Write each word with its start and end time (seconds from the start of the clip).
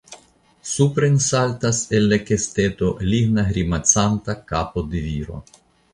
Supren 0.69 1.19
saltas 1.25 1.81
el 1.97 2.09
la 2.13 2.19
kesteto 2.29 2.91
ligna 3.11 3.47
grimacanta 3.53 4.37
kapo 4.53 4.89
de 4.95 5.03
viro. 5.11 5.43